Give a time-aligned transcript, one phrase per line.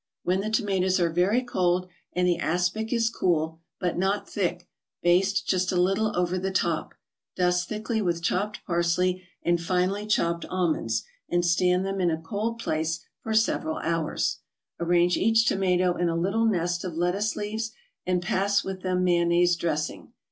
[0.23, 4.67] When the tomatoes are very cold and the aspic is cool, but not thick,
[5.03, 6.95] baste just a little over the top,
[7.35, 12.57] dust thickly with chopped parsley and finely chopped almonds, and stand them in a cold
[12.57, 14.39] place for several hours.
[14.79, 17.71] Arrange each tomato in a little nest of lettuce leaves,
[18.03, 20.13] and pass with them mayonnaise dressing.